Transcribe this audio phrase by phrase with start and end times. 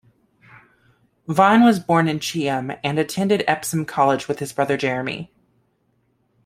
[1.27, 5.31] Vine was born in Cheam, and attended Epsom College with his brother Jeremy.